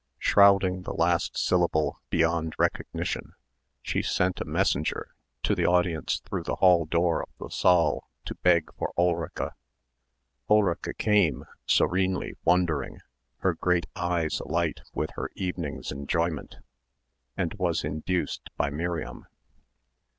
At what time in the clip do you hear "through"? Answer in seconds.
6.25-6.41